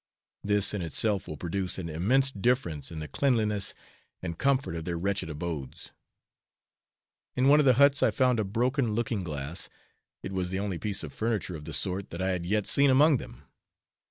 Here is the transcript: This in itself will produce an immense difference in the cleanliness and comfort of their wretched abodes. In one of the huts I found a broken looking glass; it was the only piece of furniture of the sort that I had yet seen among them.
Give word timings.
This 0.43 0.73
in 0.73 0.81
itself 0.81 1.27
will 1.27 1.37
produce 1.37 1.77
an 1.77 1.87
immense 1.87 2.31
difference 2.31 2.91
in 2.91 2.97
the 2.97 3.07
cleanliness 3.07 3.75
and 4.23 4.35
comfort 4.35 4.73
of 4.73 4.83
their 4.83 4.97
wretched 4.97 5.29
abodes. 5.29 5.91
In 7.35 7.47
one 7.49 7.59
of 7.59 7.67
the 7.67 7.75
huts 7.77 8.01
I 8.01 8.09
found 8.09 8.39
a 8.39 8.43
broken 8.43 8.95
looking 8.95 9.23
glass; 9.23 9.69
it 10.23 10.31
was 10.33 10.49
the 10.49 10.57
only 10.59 10.79
piece 10.79 11.03
of 11.03 11.13
furniture 11.13 11.55
of 11.55 11.65
the 11.65 11.71
sort 11.73 12.09
that 12.09 12.19
I 12.19 12.29
had 12.29 12.47
yet 12.47 12.65
seen 12.65 12.89
among 12.89 13.17
them. 13.17 13.43